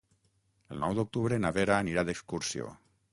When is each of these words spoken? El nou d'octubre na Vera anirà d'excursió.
El 0.75 0.79
nou 0.83 0.95
d'octubre 0.99 1.39
na 1.43 1.51
Vera 1.57 1.75
anirà 1.83 2.05
d'excursió. 2.09 2.71